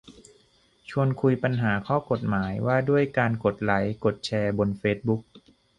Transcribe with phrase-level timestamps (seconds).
[0.89, 5.21] ชวนคุยปัญหาข้อกฎหมายว่าด้วยการกดไลค์กดแชร์บนเฟซบุ๊ก